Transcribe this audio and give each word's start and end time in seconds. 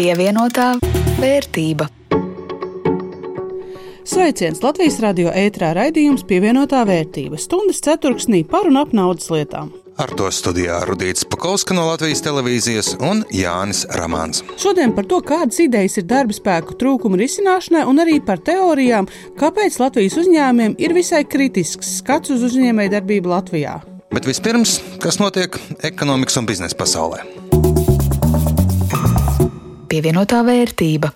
Pievienotā 0.00 0.78
vērtība. 1.20 1.84
Sveiciens 4.08 4.62
Latvijas 4.64 4.94
radio 5.04 5.28
ētrā 5.36 5.74
raidījums 5.76 6.22
pievienotā 6.24 6.86
vērtība 6.88 7.36
stundas 7.36 7.82
ceturksnī 7.84 8.40
par 8.48 8.64
un 8.70 8.78
ap 8.80 8.94
naudas 8.96 9.28
lietām. 9.28 9.74
Ar 10.00 10.14
to 10.16 10.30
studijā 10.32 10.78
Rudīts 10.88 11.26
Pakauska 11.28 11.76
no 11.76 11.84
Latvijas 11.90 12.24
televīzijas 12.24 12.94
un 12.96 13.20
Jānis 13.28 13.82
Ramāns. 13.98 14.40
Šodien 14.62 14.96
par 14.96 15.04
to, 15.10 15.18
kādas 15.20 15.60
idejas 15.60 15.98
ir 16.00 16.08
darba 16.08 16.32
spēku 16.32 16.78
trūkuma 16.80 17.20
risināšanai, 17.20 17.84
un 17.90 18.00
arī 18.00 18.22
par 18.24 18.40
teorijām, 18.40 19.10
kāpēc 19.36 19.76
Latvijas 19.82 20.16
uzņēmumiem 20.22 20.78
ir 20.80 20.96
visai 20.96 21.26
kritisks 21.28 21.98
skats 21.98 22.32
uz 22.32 22.48
uzņēmējdarbību 22.48 23.34
Latvijā. 23.36 23.76
Bet 24.16 24.24
vispirms, 24.24 24.78
kas 25.04 25.20
notiek 25.20 25.60
ekonomikas 25.92 26.40
un 26.40 26.48
biznesa 26.48 26.80
pasaulē? 26.80 27.39
Pievienotā 29.90 30.44
vērtība. 30.46 31.10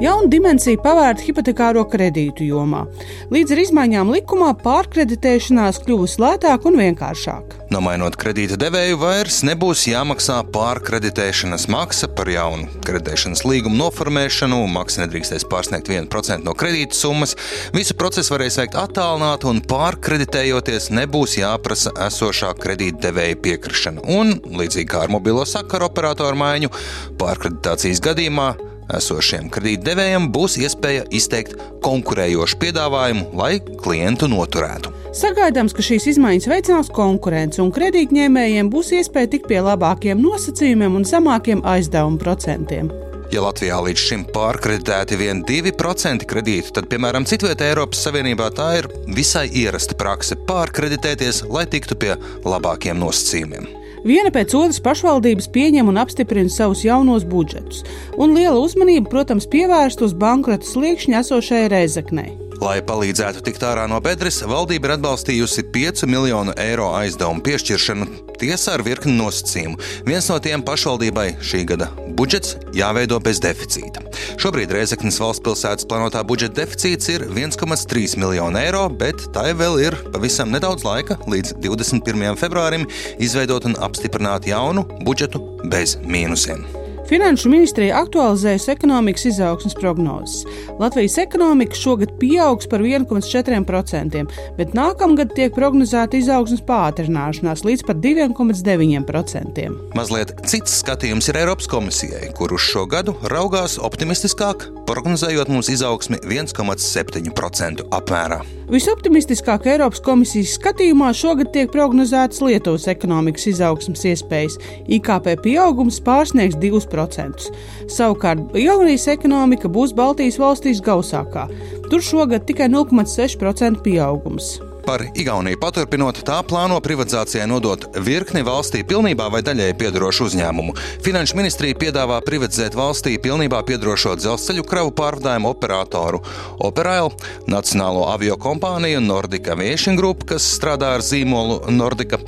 Jauna 0.00 0.30
dimensija 0.32 0.80
pavērta 0.80 1.26
hipotekāro 1.26 1.82
kredītu 1.92 2.46
jomā. 2.48 2.86
Līdz 3.28 3.52
ar 3.52 3.58
izmaiņām 3.60 4.12
likumā 4.14 4.54
pārkreditēšanās 4.62 5.82
kļuvusi 5.84 6.22
lētāka 6.22 6.70
un 6.70 6.78
vienkāršāka. 6.80 7.58
Nomainot 7.68 8.16
kredīta 8.18 8.56
devēju, 8.56 8.96
vairs 9.02 9.42
nebūs 9.44 9.82
jāmaksā 9.90 10.38
pārkreditēšanas 10.54 11.68
maksa 11.68 12.08
par 12.16 12.32
jaunu 12.32 12.80
kreditēšanas 12.86 13.44
līgumu 13.44 13.76
noformēšanu. 13.82 14.62
Maksa 14.72 15.04
nedrīkstēs 15.04 15.44
pārsniegt 15.52 15.92
1% 15.92 16.48
no 16.48 16.56
kredīta 16.56 16.96
summas. 16.96 17.36
Visu 17.76 17.98
procesu 18.00 18.32
varēs 18.38 18.56
veikt 18.62 18.80
attālināti 18.80 19.52
un 19.52 19.60
pārkreditējoties 19.68 20.88
nebūs 20.96 21.36
jāprasa 21.42 21.92
esošā 22.08 22.54
kredīta 22.56 23.10
devēja 23.10 23.36
piekrišana. 23.44 24.08
Un, 24.16 24.38
līdzīgi 24.48 24.88
kā 24.96 25.04
ar 25.04 25.12
mobilo 25.12 25.44
sakaru 25.44 25.92
operatoru 25.92 26.40
maiņu, 26.40 26.72
pārkreditācijas 27.20 28.00
gadījumā 28.08 28.50
esošiem 28.98 29.50
kredītdevējiem 29.52 30.30
būs 30.34 30.56
iespēja 30.62 31.04
izteikt 31.14 31.58
konkurējošu 31.84 32.58
piedāvājumu, 32.62 33.28
lai 33.38 33.58
klientu 33.60 34.28
noturētu. 34.30 34.94
Sagaidāms, 35.16 35.74
ka 35.74 35.82
šīs 35.82 36.06
izmaiņas 36.12 36.48
veicinās 36.50 36.90
konkurenci 36.94 37.62
un 37.64 37.72
kredītņēmējiem 37.74 38.70
būs 38.70 38.94
iespēja 39.00 39.32
tikt 39.34 39.50
pie 39.50 39.62
labākiem 39.66 40.20
nosacījumiem 40.22 41.00
un 41.00 41.06
zemākiem 41.08 41.64
aizdevumu 41.66 42.20
procentiem. 42.22 42.92
Ja 43.30 43.44
Latvijā 43.44 43.76
līdz 43.86 44.02
šim 44.02 44.22
pārkreditēti 44.34 45.18
vien 45.18 45.44
2% 45.46 46.26
kredītu, 46.30 46.72
tad, 46.74 46.88
piemēram, 46.90 47.26
citvietā 47.30 47.68
Eiropas 47.70 48.02
Savienībā 48.02 48.48
tā 48.58 48.72
ir 48.80 48.90
visai 49.06 49.44
ierasta 49.54 49.94
prakse 49.98 50.38
pārkreditēties, 50.48 51.44
lai 51.46 51.68
tiktu 51.70 51.98
pie 51.98 52.16
labākiem 52.42 52.98
nosacījumiem. 52.98 53.79
Viena 54.00 54.32
pēc 54.32 54.54
otras 54.56 54.80
pašvaldības 54.80 55.50
pieņem 55.52 55.90
un 55.92 56.00
apstiprina 56.00 56.52
savus 56.52 56.84
jaunos 56.86 57.26
budžetus, 57.28 57.84
un 58.16 58.32
liela 58.36 58.56
uzmanība, 58.60 59.10
protams, 59.12 59.48
pievērsta 59.50 60.06
uz 60.08 60.16
bankrota 60.16 60.64
sliekšņa 60.64 61.20
esošajai 61.20 61.72
reizeknei. 61.74 62.49
Lai 62.60 62.82
palīdzētu 62.84 63.40
tikt 63.46 63.62
ārā 63.64 63.86
no 63.88 63.96
bedres, 64.04 64.42
valdība 64.44 64.90
ir 64.90 64.92
atbalstījusi 64.98 65.62
5 65.72 66.02
miljonu 66.10 66.52
eiro 66.60 66.90
aizdevumu 66.92 67.40
piešķiršanu 67.46 68.08
tiesā 68.40 68.74
ar 68.76 68.84
virkni 68.84 69.14
nosacījumu. 69.16 69.78
Viens 70.04 70.28
no 70.28 70.36
tiem 70.44 70.60
pašvaldībai 70.66 71.26
šī 71.40 71.62
gada 71.70 71.88
budžets 72.18 72.58
jāveido 72.76 73.16
bez 73.24 73.40
deficīta. 73.40 74.04
Šobrīd 74.40 74.74
Reizeknas 74.76 75.16
valsts 75.22 75.44
pilsētas 75.46 75.88
plānotā 75.88 76.20
budžeta 76.28 76.60
deficīts 76.60 77.08
ir 77.14 77.24
1,3 77.32 78.20
miljonu 78.20 78.60
eiro, 78.60 78.84
bet 78.92 79.24
tai 79.32 79.54
vēl 79.56 79.80
ir 79.86 79.96
pavisam 80.12 80.52
nedaudz 80.52 80.84
laika 80.84 81.16
līdz 81.32 81.56
21. 81.64 82.36
februārim 82.44 82.84
izveidot 83.16 83.70
un 83.72 83.80
apstiprināt 83.88 84.52
jaunu 84.52 84.84
budžetu 85.00 85.40
bez 85.64 85.96
mīnusiem. 86.04 86.89
Finanšu 87.10 87.50
ministrija 87.50 87.96
aktualizējusi 88.04 88.70
ekonomikas 88.70 89.24
izaugsmas 89.32 89.74
prognozes. 89.74 90.44
Latvijas 90.78 91.16
ekonomika 91.18 91.74
šogad 91.74 92.12
pieaugs 92.20 92.68
par 92.70 92.84
1,4%, 92.86 94.22
bet 94.58 94.76
nākamgad 94.78 95.34
tiek 95.34 95.50
prognozēta 95.56 96.20
izaugsmas 96.20 96.62
pātrināšanās 96.68 97.64
līdz 97.66 97.82
pat 97.88 97.98
2,9%. 98.04 99.66
Mazliet 99.98 100.36
cits 100.46 100.78
skatījums 100.84 101.32
ir 101.32 101.40
Eiropas 101.42 101.66
komisijai, 101.72 102.30
kur 102.38 102.54
uz 102.54 102.62
šo 102.70 102.86
gadu 102.86 103.18
raugās 103.34 103.74
optimistiskāk, 103.82 104.68
prognozējot 104.86 105.50
mums 105.50 105.74
izaugsmi 105.74 106.22
1,7% 106.22 107.90
apmērā. 107.90 108.44
Visoptimistiskāk 108.70 109.64
Eiropas 109.66 109.98
komisijas 110.06 110.52
skatījumā 110.54 111.08
šogad 111.18 111.48
tiek 111.50 111.72
prognozētas 111.74 112.38
Lietuvas 112.46 112.86
ekonomikas 112.92 113.48
izaugsmas 113.50 114.04
iespējas. 114.06 114.60
IKP 114.86 115.32
pieaugums 115.42 115.98
pārsniegs 116.06 116.54
2%. 116.62 117.50
Savukārt 117.90 118.54
Igaunijas 118.54 119.08
ekonomika 119.10 119.66
būs 119.66 119.96
Baltijas 119.98 120.38
valstīs 120.38 120.84
gausākā. 120.86 121.48
Tur 121.90 122.10
šogad 122.12 122.46
tikai 122.46 122.70
0,6% 122.70 123.82
pieaugums. 123.82 124.60
Par 124.84 125.04
Igauniju 125.14 125.58
paturpinot, 125.60 126.22
tā 126.26 126.40
plāno 126.46 126.78
privatizācijai 126.84 127.46
nodot 127.50 127.84
virkni 128.06 128.42
valstī 128.46 128.82
pilnībā 128.86 129.28
vai 129.32 129.42
daļēji 129.46 129.76
piedarošu 129.80 130.28
uzņēmumu. 130.30 130.76
Finanšu 131.04 131.38
ministrija 131.38 131.78
piedāvā 131.80 132.20
privatizēt 132.26 132.76
valstī 132.78 133.16
pilnībā 133.22 133.62
piedarošo 133.68 134.16
dzelzceļu 134.20 134.66
kravu 134.68 134.94
pārvadājumu 134.96 135.52
operatoru 135.54 136.22
Operail, 136.66 137.12
Nacionālo 137.50 138.06
avio 138.12 138.38
kompāniju 138.40 139.02
Nordica 139.04 139.54
Aviation 139.56 139.98
Group, 140.00 140.26
kas 140.30 140.46
strādā 140.56 140.94
ar 140.96 141.04
zīmolu 141.04 141.62
Nordica 141.74 142.20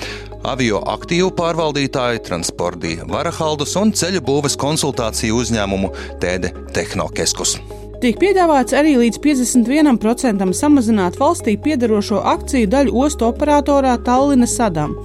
avio 0.47 0.81
aktīvu 0.95 1.31
pārvaldītāju 1.39 2.25
Transportī 2.27 2.97
Varahaldus 3.09 3.77
un 3.81 3.95
ceļu 3.97 4.25
būves 4.27 4.59
konsultāciju 4.61 5.39
uzņēmumu 5.43 5.95
Tēde 6.23 6.53
Tehnokeskus. 6.75 7.59
Tiek 8.03 8.17
piedāvāts 8.19 8.75
arī 8.75 8.97
līdz 8.99 9.21
51% 9.23 10.49
samazināt 10.59 11.15
valstī 11.21 11.53
piedarošo 11.55 12.19
akciju 12.33 12.67
daļu 12.73 12.97
ostu 12.99 13.29
operatorā 13.29 13.93
Tallinas 14.03 14.57
sadam. 14.59 14.97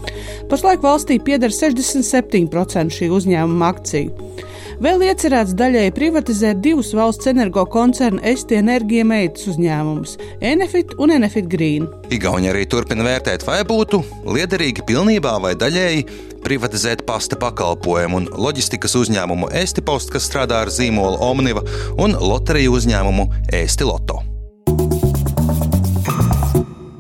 Pašlaik 0.49 0.81
valstī 0.81 1.19
pieder 1.21 1.53
67% 1.53 2.97
šī 2.97 3.11
uzņēmuma 3.19 3.69
akciju. 3.69 4.46
Vēl 4.77 5.01
iecerēts 5.07 5.55
daļēji 5.57 5.91
privatizēt 5.97 6.59
divus 6.61 6.91
valsts 6.93 7.25
energo 7.31 7.63
koncernu 7.73 8.21
Esti 8.29 8.59
enerģija 8.59 9.07
meitas 9.09 9.47
uzņēmumus- 9.49 10.13
Enefit 10.51 10.93
un 11.01 11.15
Enefit 11.15 11.49
Green. 11.49 11.87
Igauni 12.13 12.51
arī 12.51 12.67
turpina 12.69 13.01
vērtēt, 13.01 13.41
vai 13.47 13.63
būtu 13.63 14.03
liederīgi 14.25 14.85
pilnībā 14.85 15.41
vai 15.41 15.55
daļēji 15.55 16.05
privatizēt 16.45 17.07
pasta 17.07 17.35
pakalpojumu 17.35 18.21
un 18.21 18.29
loģistikas 18.37 18.93
uzņēmumu 19.01 19.49
Estipost, 19.51 20.11
kas 20.11 20.29
strādā 20.29 20.61
ar 20.61 20.67
zīmolu 20.67 21.17
Omniva, 21.25 21.65
un 21.97 22.13
loteriju 22.13 22.77
uzņēmumu 22.77 23.31
Estiloto. 23.51 24.36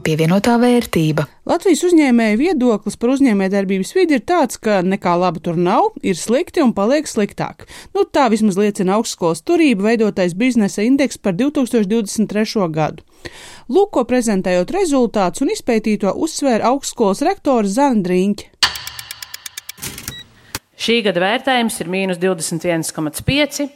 Pievienotā 0.07 0.53
vērtība. 0.55 1.25
Latvijas 1.43 1.81
uzņēmēja 1.83 2.37
viedoklis 2.39 2.95
par 2.95 3.09
uzņēmējdarbības 3.17 3.89
vidi 3.91 4.15
ir 4.15 4.21
tāds, 4.23 4.55
ka 4.55 4.77
nekā 4.79 5.17
laba 5.19 5.41
tur 5.43 5.57
nav, 5.59 5.97
ir 5.99 6.15
slikti 6.15 6.61
un 6.63 6.71
paliek 6.71 7.09
sliktāk. 7.11 7.65
Nu, 7.91 8.05
tā 8.07 8.29
vismaz 8.31 8.55
liecina 8.55 8.95
augstskolas 8.95 9.43
turība 9.43 9.89
veidotais 9.89 10.31
biznesa 10.31 10.85
indeks 10.87 11.19
par 11.19 11.35
2023. 11.35 12.69
gadu. 12.71 13.03
Lūk, 13.67 13.91
ko 13.97 14.05
prezentējot 14.07 14.71
rezultātus 14.77 15.43
un 15.43 15.51
izpētīto 15.51 16.15
uzsvēra 16.15 16.71
augstskolas 16.71 17.25
rektors 17.27 17.75
Zana 17.75 17.99
Drīņķa. 18.07 18.71
Šī 20.87 21.01
gada 21.03 21.25
vērtējums 21.25 21.83
ir 21.83 21.91
mīnus 21.91 22.23
21,5. 22.23 23.67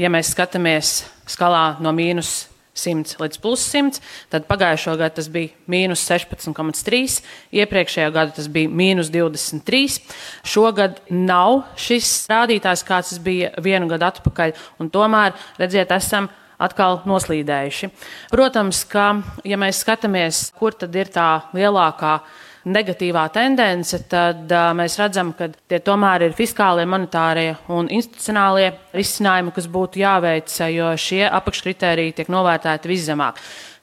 Ja 0.00 0.08
mēs 0.08 0.32
skatāmies 0.32 1.02
skalā 1.28 1.74
no 1.84 1.92
mīnus 1.92 2.53
100 2.74 3.18
līdz 3.22 3.40
plus 3.42 3.64
100, 3.70 4.00
tad 4.32 4.46
pagājušo 4.50 4.96
gadu 4.98 5.20
tas 5.20 5.30
bija 5.32 5.52
mīnus 5.70 6.04
16,3, 6.08 7.18
iepriekšējā 7.62 8.12
gada 8.14 8.34
tas 8.36 8.48
bija 8.52 8.70
mīnus 8.70 9.12
23. 9.14 10.00
Šogad 10.46 11.00
nav 11.10 11.62
šis 11.80 12.24
rādītājs, 12.30 12.86
kāds 12.86 13.14
tas 13.14 13.22
bija 13.22 13.52
vienu 13.62 13.90
gadu 13.90 14.08
atpakaļ, 14.10 14.56
un 14.82 14.90
tomēr, 14.94 15.36
redziet, 15.60 15.94
esam 15.94 16.30
atkal 16.64 17.02
noslīdējuši. 17.08 17.90
Protams, 18.32 18.84
ka, 18.90 19.10
ja 19.46 19.58
mēs 19.60 19.82
skatāmies, 19.84 20.48
kur 20.58 20.74
tad 20.78 20.94
ir 20.98 21.10
tā 21.14 21.28
lielākā 21.56 22.18
negatīvā 22.64 23.26
tendence, 23.34 23.98
tad 24.08 24.52
mēs 24.76 24.96
redzam, 25.00 25.34
ka 25.36 25.50
tie 25.68 25.80
tomēr 25.84 26.28
ir 26.28 26.36
fiskālie, 26.36 26.86
monetārie 26.88 27.50
un 27.74 27.90
institucionālie 27.92 28.70
risinājumi, 28.94 29.52
kas 29.54 29.68
būtu 29.70 30.00
jāveic, 30.00 30.56
jo 30.72 30.94
šie 30.96 31.24
apakškritēriji 31.28 32.18
tiek 32.20 32.32
novērtēti 32.32 32.90
viszemāk. 32.90 33.40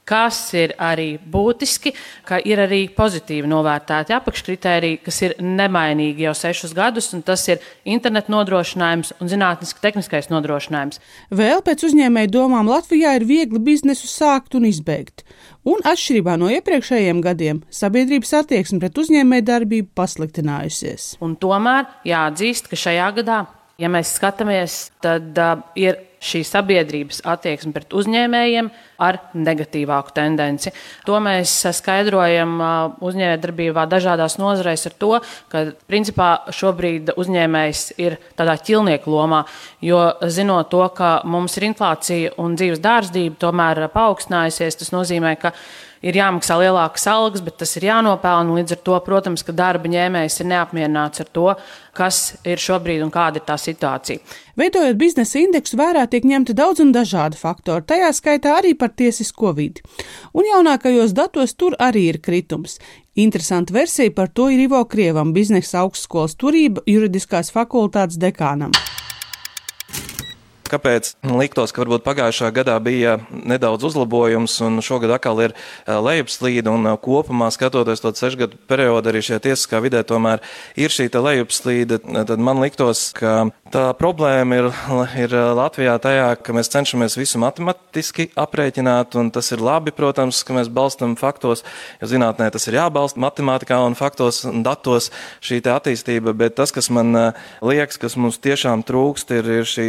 Kas 0.08 0.38
ir 0.58 0.74
arī 0.82 1.16
būtiski, 1.32 1.94
ka 2.28 2.40
ir 2.44 2.60
arī 2.64 2.82
pozitīvi 2.96 3.48
novērtēti 3.48 4.16
apakškritēriji, 4.16 4.98
kas 5.06 5.22
ir 5.28 5.36
nemainīgi 5.40 6.26
jau 6.26 6.34
sešus 6.36 6.74
gadus, 6.76 7.12
un 7.16 7.22
tas 7.26 7.46
ir 7.52 7.62
interneta 7.86 8.34
nodrošinājums 8.34 9.14
un 9.22 9.32
zinātniski 9.32 9.84
tehniskais 9.84 10.32
nodrošinājums. 10.34 11.00
Vēl 11.30 11.62
pēc 11.66 11.86
uzņēmēju 11.92 12.34
domām 12.34 12.72
Latvijā 12.72 13.14
ir 13.20 13.28
viegli 13.30 13.62
biznesu 13.62 14.10
sākt 14.10 14.58
un 14.58 14.68
izbeigt. 14.68 15.24
Un 15.70 15.86
atšķirībā 15.86 16.36
no 16.42 16.50
iepriekšējiem 16.50 17.22
gadiem, 17.22 17.64
sabiedrības 17.70 18.34
attieksme 18.42 18.82
pret 18.82 18.98
uzņēmēju 18.98 19.48
darbību 19.54 19.92
pasliktinājusies. 19.96 21.16
Un 21.22 21.38
tomēr 21.38 21.86
jāatzīst, 22.10 22.72
ka 22.72 22.80
šajā 22.90 23.10
gadā 23.22 23.44
Ja 23.82 23.90
mēs 23.90 24.12
skatāmies, 24.14 24.92
tad 25.02 25.38
uh, 25.42 25.62
ir 25.80 25.98
šī 26.22 26.44
sabiedrības 26.46 27.24
attieksme 27.28 27.74
pret 27.76 27.94
uzņēmējiem 27.98 28.70
ar 29.02 29.18
negatīvāku 29.34 30.14
tendenci. 30.14 30.74
To 31.08 31.18
mēs 31.24 31.54
skaidrojam 31.78 32.56
uzņēmējdarbībā 33.02 33.88
dažādās 33.90 34.38
nozarēs 34.42 34.86
ar 34.92 34.98
to, 35.02 35.12
ka 35.52 35.66
principā 35.90 36.32
šobrīd 36.54 37.14
uzņēmējs 37.18 37.86
ir 38.02 38.20
tādā 38.38 38.58
ķilnieku 38.62 39.12
lomā, 39.12 39.44
jo 39.82 40.04
zinot 40.30 40.70
to, 40.74 40.84
ka 40.96 41.20
mums 41.26 41.58
ir 41.58 41.72
inflācija 41.72 42.36
un 42.42 42.58
dzīves 42.60 42.84
dārzdība 42.84 43.42
tomēr 43.42 43.88
paaugstinājusies, 43.94 44.78
tas 44.84 44.94
nozīmē, 44.94 45.38
ka 45.42 45.56
ir 46.06 46.18
jāmaksā 46.18 46.58
lielākas 46.62 47.06
algas, 47.10 47.44
bet 47.46 47.60
tas 47.62 47.74
ir 47.78 47.88
jānopelna. 47.90 48.58
Līdz 48.58 48.78
ar 48.78 48.82
to, 48.86 48.98
protams, 49.06 49.46
ka 49.46 49.56
darba 49.56 49.90
ņēmējs 49.92 50.42
ir 50.42 50.50
neapmierināts 50.52 51.24
ar 51.24 51.30
to, 51.34 51.48
kas 51.98 52.22
ir 52.48 52.62
šobrīd 52.62 53.04
un 53.06 53.14
kāda 53.14 53.42
ir 53.42 53.48
tā 53.48 53.58
situācija. 53.62 54.22
Veidojot 54.60 54.98
biznesa 55.00 55.40
indeksu, 55.40 55.78
vērā 55.80 56.04
tiek 56.12 56.26
ņemti 56.28 56.56
daudz 56.58 56.84
un 56.84 56.92
dažādi 56.96 57.40
faktori, 57.40 57.86
tajā 57.88 58.12
skaitā 58.16 58.58
arī 58.60 58.74
par 58.78 58.92
tiesisko 58.92 59.54
vidi. 59.56 59.84
Un 60.36 60.48
jaunākajos 60.50 61.16
datos 61.16 61.56
tur 61.56 61.78
arī 61.80 62.10
ir 62.12 62.22
kritums. 62.24 62.80
Interesanta 63.16 63.76
versija 63.76 64.12
par 64.16 64.32
to 64.32 64.50
ir 64.52 64.66
Ivo 64.68 64.84
Krievam, 64.86 65.34
biznesa 65.36 65.86
augstskolas 65.86 66.36
turība 66.40 66.84
juridiskās 66.88 67.52
fakultātes 67.56 68.20
dekānam 68.20 68.76
kāpēc 70.72 71.16
liktos, 71.36 71.74
ka 71.74 71.84
varbūt 71.84 72.06
pagājušā 72.06 72.52
gadā 72.56 72.78
bija 72.84 73.18
nedaudz 73.32 73.86
uzlabojums 73.92 74.58
un 74.66 74.80
šogad 74.86 75.14
atkal 75.18 75.42
ir 75.44 75.56
lejupslīde 75.88 76.72
un 76.72 76.88
kopumā 77.04 77.52
skatoties 77.54 78.04
to 78.04 78.14
sešgadu 78.18 78.60
periodu 78.72 79.12
arī 79.12 79.24
šajā 79.26 79.42
tiesiskā 79.48 79.82
vidē 79.84 80.04
tomēr 80.08 80.44
ir 80.80 80.94
šī 80.94 81.10
lejupslīde, 81.12 82.02
tad 82.28 82.40
man 82.40 82.62
liktos, 82.64 83.10
ka 83.18 83.52
tā 83.72 83.84
problēma 83.98 84.58
ir, 84.60 84.68
ir 85.20 85.34
Latvijā 85.56 85.94
tajā, 86.02 86.28
ka 86.44 86.54
mēs 86.56 86.70
cenšamies 86.72 87.16
visu 87.18 87.40
matematiski 87.42 88.28
aprēķināt 88.40 89.16
un 89.20 89.32
tas 89.34 89.52
ir 89.54 89.64
labi, 89.64 89.94
protams, 89.96 90.42
ka 90.46 90.56
mēs 90.56 90.70
balstam 90.72 91.16
faktos, 91.20 91.64
jo 92.02 92.10
zinātnē 92.12 92.50
tas 92.52 92.68
ir 92.68 92.78
jābalsta 92.78 93.22
matemātikā 93.22 93.80
un 93.86 93.96
faktos 93.98 94.44
un 94.50 94.64
datos 94.66 95.10
šī 95.44 95.62
attīstība, 95.72 96.34
bet 96.38 96.58
tas, 96.60 96.74
kas 96.76 96.90
man 96.94 97.16
liekas, 97.64 98.00
kas 98.02 98.18
mums 98.20 98.42
tiešām 98.44 98.84
trūkst, 98.88 99.32
ir, 99.38 99.50
ir 99.62 99.70
šī 99.70 99.88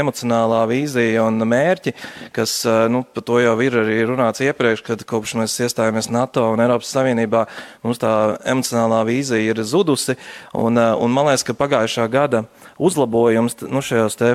emocionālā 0.00 0.62
vīzija 0.70 1.26
un 1.26 1.44
mērķi, 1.50 1.94
kas, 2.36 2.56
nu, 2.92 3.02
par 3.04 3.26
to 3.26 3.40
jau 3.42 3.56
ir 3.64 3.78
arī 3.82 4.00
runāts 4.08 4.44
iepriekš, 4.46 4.84
kad 4.86 5.04
kopš 5.08 5.36
mēs 5.42 5.58
iestājāmies 5.66 6.10
NATO 6.14 6.46
un 6.54 6.64
Eiropas 6.64 6.92
Savienībā, 6.94 7.44
mums 7.84 8.00
tā 8.00 8.14
emocionālā 8.48 9.02
vīzija 9.08 9.54
ir 9.54 9.64
zudusi, 9.66 10.16
un, 10.56 10.80
un 10.80 11.14
man 11.16 11.30
liekas, 11.30 11.46
ka 11.48 11.58
pagājušā 11.58 12.08
gada 12.12 12.44
uzlabojums 12.80 13.09
nu, 13.10 13.82
šajos 13.84 14.18
te 14.18 14.32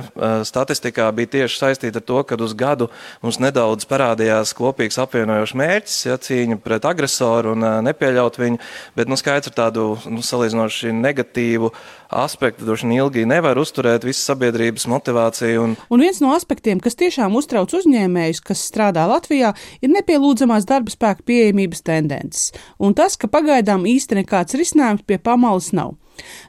statistikā 0.47 1.07
bija 1.15 1.31
tieši 1.37 1.59
saistīta 1.61 2.01
ar 2.01 2.05
to, 2.07 2.21
ka 2.27 2.37
uz 2.43 2.53
gadu 2.57 2.89
mums 3.23 3.39
nedaudz 3.43 3.87
parādījās 3.89 4.53
kopīgs 4.57 4.99
apvienojošs 5.01 5.55
mērķis, 5.57 5.99
ja, 6.09 6.17
cīņa 6.21 6.59
pret 6.63 6.87
agresoru 6.87 7.55
un 7.55 7.67
nepieļaut 7.85 8.39
viņu, 8.39 8.61
bet, 8.95 9.11
nu, 9.11 9.19
skaidrs 9.19 9.51
ar 9.51 9.57
tādu, 9.59 9.87
nu, 10.11 10.23
salīdzinoši 10.25 10.93
negatīvu 10.95 11.71
aspektu, 12.15 12.65
droši 12.67 12.87
vien 12.87 12.97
ilgi 12.99 13.25
nevar 13.27 13.59
uzturēt 13.59 14.05
visu 14.07 14.21
sabiedrības 14.23 14.87
motivāciju 14.91 15.65
Un... 15.65 15.75
un 15.89 16.03
viens 16.03 16.21
no 16.21 16.33
aspektiem, 16.35 16.79
kas 16.83 16.97
tiešām 16.99 17.35
uztrauc 17.39 17.73
uzņēmējus, 17.75 18.41
kas 18.45 18.63
strādā 18.69 19.05
Latvijā, 19.09 19.53
ir 19.81 19.93
nepielūdzamās 19.93 20.67
darba 20.69 20.93
spēka 20.93 21.25
pieejamības 21.25 21.85
tendences, 21.85 22.49
un 22.79 22.95
tas, 22.97 23.17
ka 23.17 23.31
pagaidām 23.31 23.87
īsti 23.89 24.21
nekāds 24.21 24.57
risinājums 24.59 25.05
pie 25.07 25.19
pamalas 25.21 25.71
nav. 25.75 25.95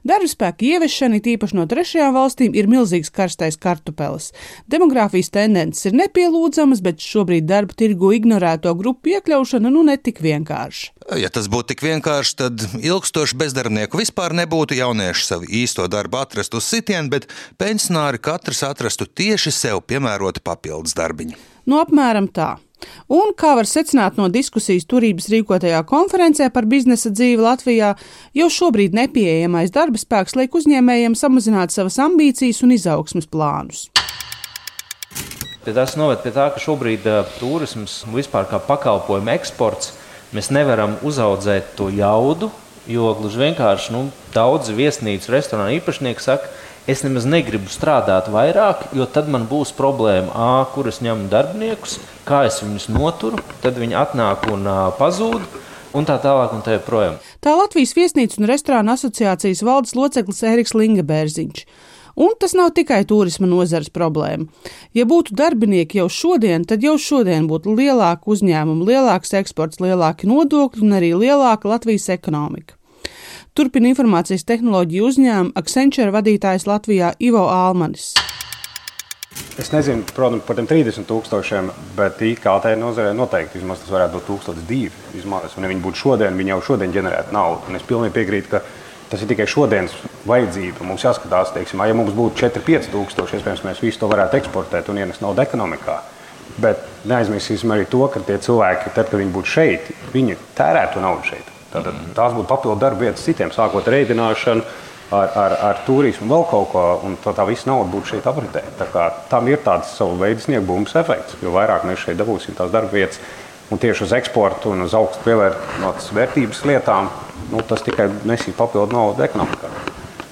Darba 0.06 0.28
spēka 0.30 0.66
ieviešana, 0.66 1.20
tīpaši 1.24 1.58
no 1.58 1.66
trešajām 1.70 2.14
valstīm, 2.16 2.54
ir 2.56 2.68
milzīgs 2.70 3.12
karstais 3.14 3.58
kartupelis. 3.60 4.32
Demogrāfijas 4.70 5.32
tendences 5.34 5.88
ir 5.88 5.96
nepielūdzamas, 5.98 6.82
bet 6.84 7.02
šobrīd 7.02 7.48
darba 7.48 7.76
tirgu 7.76 8.12
ignorēto 8.16 8.74
grupu 8.78 9.16
iekļaušana 9.16 9.72
nu 9.72 9.84
netik 9.86 10.22
vienkārša. 10.24 10.92
Ja 11.20 11.30
tas 11.30 11.46
būtu 11.50 11.74
tik 11.74 11.84
vienkārši, 11.86 12.36
tad 12.40 12.66
ilgstoši 12.82 13.38
bezdarbnieku 13.38 14.00
vispār 14.00 14.34
nebūtu. 14.34 14.74
Jaunieši 14.76 15.26
savu 15.26 15.46
īsto 15.46 15.86
darbu 15.90 16.18
atrastu 16.18 16.58
uz 16.58 16.66
sitienu, 16.66 17.12
bet 17.12 17.28
pensionāri 17.60 18.18
katrs 18.22 18.64
atrastu 18.66 19.06
tieši 19.06 19.54
sev 19.54 19.84
piemērotu 19.86 20.42
papildus 20.44 20.96
darbiņu. 20.98 21.38
Nu, 21.66 21.78
apmēram 21.82 22.28
tā. 22.30 22.56
Un, 23.06 23.32
kā 23.38 23.54
var 23.56 23.68
secināt 23.70 24.18
no 24.18 24.26
diskusijas 24.32 24.86
turības 24.90 25.28
rīkotajā 25.32 25.80
konferencē 25.88 26.48
par 26.54 26.66
biznesa 26.68 27.12
dzīvi 27.14 27.42
Latvijā, 27.42 27.94
jau 28.36 28.48
šobrīd 28.52 28.96
nepieejamais 28.98 29.72
darba 29.74 30.00
spēks 30.00 30.36
liek 30.38 30.54
uzņēmējiem 30.58 31.16
samazināt 31.18 31.74
savas 31.74 31.98
ambīcijas 32.02 32.62
un 32.66 32.74
izaugsmas 32.76 33.30
plānus. 33.30 33.86
Tas 35.66 35.96
noved 35.98 36.20
pie 36.22 36.30
tā, 36.30 36.50
ka 36.54 36.62
šobrīd 36.62 37.06
uh, 37.10 37.24
turisms 37.40 38.04
vispār 38.14 38.46
kā 38.46 38.60
pakalpojumu 38.62 39.32
eksports 39.32 39.96
mēs 40.36 40.52
nevaram 40.54 40.94
uzaudzēt 41.06 41.72
to 41.78 41.88
jaudu, 41.90 42.52
jo 42.86 43.08
gluži 43.18 43.40
vienkārši 43.40 43.94
nu, 43.96 44.04
daudzi 44.34 44.76
viesnīcu 44.76 45.32
restorānu 45.34 45.80
īpašnieki 45.80 46.22
saka, 46.22 46.52
es 46.90 47.02
nemaz 47.02 47.26
negribu 47.28 47.70
strādāt 47.70 48.30
vairāk, 48.32 48.88
jo 48.96 49.06
tad 49.10 49.30
man 49.32 49.46
būs 49.50 49.74
problēma, 49.76 50.30
A, 50.34 50.66
kur 50.74 50.88
es 50.90 51.02
ņemu 51.04 51.28
darbiniekus, 51.32 51.98
kā 52.26 52.44
es 52.46 52.60
viņus 52.62 52.88
noturu, 52.94 53.42
tad 53.62 53.78
viņi 53.80 53.98
atnāk 53.98 54.46
un 54.54 54.66
a, 54.70 54.78
pazūd. 54.98 55.64
Un 55.96 56.04
tā 56.04 56.18
tālāk, 56.20 56.52
un 56.52 56.60
tā 56.60 56.74
joprojām. 56.74 57.14
Tā 57.40 57.54
Latvijas 57.56 57.94
viesnīcu 57.96 58.42
un 58.42 58.48
restorānu 58.50 58.92
asociācijas 58.92 59.62
valdes 59.64 59.94
loceklis 59.96 60.42
Eriks 60.44 60.74
Lingebērziņš. 60.76 61.62
Un 62.20 62.34
tas 62.40 62.52
nav 62.56 62.74
tikai 62.76 63.02
turisma 63.08 63.48
nozares 63.48 63.88
problēma. 63.92 64.44
Ja 64.96 65.06
būtu 65.08 65.32
darbinieki 65.36 66.02
jau 66.02 66.08
šodien, 66.12 66.66
tad 66.68 66.84
jau 66.84 66.98
šodien 67.00 67.48
būtu 67.48 67.72
lielāka 67.76 68.28
uzņēmuma, 68.32 68.84
lielāks 68.88 69.32
eksports, 69.40 69.80
lielāki 69.84 70.28
nodokļi 70.28 70.84
un 70.84 70.96
arī 70.96 71.14
lielāka 71.16 71.68
Latvijas 71.68 72.10
ekonomika. 72.12 72.76
Turpina 73.56 73.88
informācijas 73.88 74.42
tehnoloģiju 74.44 75.04
uzņēmuma 75.08 75.56
Accenture 75.56 76.12
vadītājs 76.12 76.66
Latvijā 76.68 77.14
Ivo 77.24 77.46
Almanis. 77.48 78.10
Es 79.56 79.70
nezinu, 79.72 80.04
protams, 80.12 80.44
par 80.44 80.58
tiem 80.58 80.68
30 80.68 81.08
tūkstošiem, 81.08 81.70
bet 81.96 82.20
IKT 82.20 82.74
nozarē 82.76 83.14
noteikti 83.16 83.56
vismaz 83.56 83.80
tas 83.80 83.94
varētu 83.94 84.18
būt 84.18 84.28
1002. 84.50 84.90
Vismaz, 85.14 85.56
un 85.56 85.64
ja 85.64 85.72
viņi 85.72 85.84
būtu 85.86 86.02
šodien, 86.02 86.36
viņi 86.36 86.52
jau 86.52 86.60
šodien 86.68 86.92
ģenerētu 86.98 87.32
naudu. 87.32 87.64
Un 87.70 87.80
es 87.80 87.88
pilnīgi 87.88 88.16
piekrītu, 88.18 88.52
ka 88.52 88.60
tas 89.08 89.24
ir 89.24 89.32
tikai 89.32 89.48
šodienas 89.48 89.96
vajadzība. 90.28 90.84
Mums 90.92 91.08
jāskatās, 91.08 91.56
teiksim, 91.56 91.80
ja 91.80 91.96
mums 91.96 92.12
būtu 92.12 92.44
4-5 92.44 92.92
tūkstoši, 92.92 93.40
iespējams, 93.40 93.64
mēs 93.70 93.84
visu 93.88 94.04
to 94.04 94.12
varētu 94.12 94.42
eksportēt 94.42 94.92
un 94.92 95.00
ienest 95.00 95.24
naudu 95.24 95.46
ekonomikā. 95.48 96.02
Bet 96.60 96.84
neaizmirsīsim 97.08 97.72
arī 97.72 97.88
to, 97.88 98.04
ka 98.12 98.20
tie 98.20 98.36
cilvēki, 98.36 98.92
tad, 98.92 99.08
kad 99.08 99.16
viņi 99.16 99.36
būtu 99.40 99.56
šeit, 99.56 99.94
viņi 100.12 100.42
tērētu 100.60 101.08
naudu 101.08 101.32
šeit. 101.32 101.55
Tātad, 101.72 101.96
tās 102.14 102.34
būtu 102.36 102.48
papildu 102.50 102.78
darba 102.80 103.08
vietas 103.08 103.24
citiem, 103.26 103.50
sākot 103.54 103.88
ar 103.88 103.96
ēdināšanu, 103.98 104.62
ar, 105.10 105.32
ar, 105.38 105.56
ar 105.70 105.80
turismu, 105.86 106.28
vēl 106.30 106.46
kaut 106.50 106.70
ko, 106.72 106.84
un 107.06 107.16
tā, 107.22 107.34
tā 107.36 107.46
visa 107.48 107.70
nauda 107.70 107.90
būtu 107.92 108.14
šeit 108.14 108.28
apritē. 108.30 108.62
Tam 109.30 109.50
ir 109.50 109.62
tāds 109.64 109.94
savu 109.98 110.16
veidu 110.20 110.44
sniegbūmas 110.44 110.96
efekts, 111.02 111.38
jo 111.42 111.54
vairāk 111.54 111.86
mēs 111.88 112.06
šeit 112.06 112.18
dabūsim 112.20 112.56
tās 112.58 112.72
darba 112.74 112.94
vietas. 112.94 113.20
Un 113.66 113.80
tieši 113.82 114.04
uz 114.06 114.12
eksportu 114.14 114.70
un 114.70 114.84
uz 114.84 114.92
augstu 114.94 115.24
pievērtības 115.26 116.12
vērtības 116.14 116.60
lietām, 116.70 117.10
nu, 117.50 117.64
tas 117.66 117.82
tikai 117.82 118.06
nesīs 118.28 118.54
papildu 118.54 118.94
naudu 118.94 119.26
ekonomikā. 119.26 119.70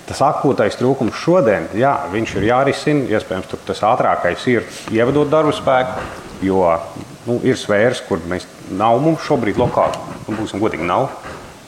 Tas 0.06 0.20
akūtais 0.22 0.76
trūkums 0.78 1.16
šodien, 1.18 1.66
jā, 1.74 1.94
viņš 2.12 2.36
ir 2.38 2.46
jārisina. 2.50 3.08
Iespējams, 3.10 3.48
tas 3.66 3.82
ātrākais 3.88 4.44
ir 4.52 4.66
ievedot 4.94 5.32
darba 5.32 5.54
spēku, 5.56 6.04
jo 6.42 6.60
nu, 7.26 7.38
ir 7.46 7.58
sfēras, 7.60 8.02
kur 8.08 8.22
mēs 8.30 8.46
nav 8.74 9.00
mums 9.04 9.24
šobrīd 9.26 9.58
lokāli. 9.60 10.00
Nu, 10.28 10.36
būsim 10.38 10.62
godīgi, 10.62 10.86
nav. 10.88 11.10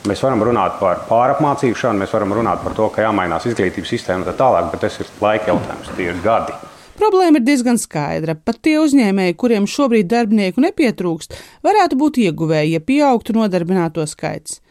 Mēs 0.07 0.21
varam 0.23 0.43
runāt 0.47 0.77
par 0.79 1.03
pārapmācīšanu, 1.09 1.99
mēs 1.99 2.13
varam 2.15 2.33
runāt 2.37 2.63
par 2.63 2.75
to, 2.77 2.87
ka 2.93 3.03
jāmainās 3.03 3.47
izglītības 3.49 3.91
sistēma 3.91 4.27
tā 4.27 4.37
tālāk, 4.39 4.71
bet 4.71 4.85
tas 4.85 4.99
ir 5.01 5.09
laika 5.21 5.51
jautājums, 5.51 5.91
tie 5.97 6.07
ir 6.13 6.21
gadi. 6.23 6.55
Problēma 6.97 7.37
ir 7.37 7.45
diezgan 7.45 7.77
skaidra. 7.77 8.33
Pat 8.33 8.57
tie 8.65 8.77
uzņēmēji, 8.81 9.35
kuriem 9.37 9.67
šobrīd 9.69 10.07
darbinieku 10.09 10.63
nepietrūkst, 10.63 11.35
varētu 11.67 11.99
būt 11.99 12.21
ieguvēji, 12.23 12.77
ja 12.77 12.81
pieaugtu 12.81 13.35
nodarbināto 13.37 14.05
skaits. 14.09 14.61